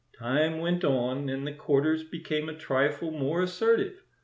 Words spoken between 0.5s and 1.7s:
went on, and the